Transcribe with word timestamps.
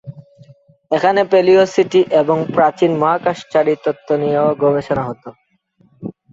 এখানে 0.91 1.21
প্যালিও-সেটি 1.31 1.99
এবং 2.21 2.37
প্রাচীন 2.55 2.91
মহাকাশচারী 3.01 3.73
তত্ত্ব 3.83 4.09
নিয়েও 4.21 4.49
গবেষণা 4.63 5.03
হতো। 5.09 5.29